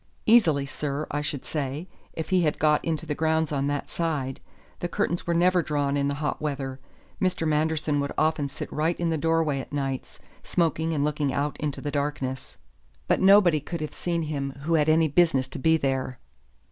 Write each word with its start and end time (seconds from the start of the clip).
"Easily, 0.25 0.65
sir, 0.65 1.05
I 1.11 1.21
should 1.21 1.45
say, 1.45 1.87
if 2.13 2.29
he 2.31 2.41
had 2.41 2.57
got 2.57 2.83
into 2.83 3.05
the 3.05 3.13
grounds 3.13 3.51
on 3.51 3.67
that 3.67 3.87
side. 3.87 4.39
The 4.79 4.87
curtains 4.87 5.27
were 5.27 5.35
never 5.35 5.61
drawn 5.61 5.95
in 5.95 6.07
the 6.07 6.15
hot 6.15 6.41
weather. 6.41 6.79
Mr. 7.21 7.47
Manderson 7.47 7.99
would 7.99 8.11
often 8.17 8.49
sit 8.49 8.73
right 8.73 8.99
in 8.99 9.11
the 9.11 9.17
doorway 9.19 9.59
at 9.59 9.71
nights, 9.71 10.17
smoking 10.41 10.95
and 10.95 11.05
looking 11.05 11.31
out 11.31 11.55
into 11.59 11.81
the 11.81 11.91
darkness. 11.91 12.57
But 13.07 13.21
nobody 13.21 13.59
could 13.59 13.81
have 13.81 13.93
seen 13.93 14.23
him 14.23 14.53
who 14.63 14.73
had 14.73 14.89
any 14.89 15.07
business 15.07 15.47
to 15.49 15.59
be 15.59 15.77
there." 15.77 16.17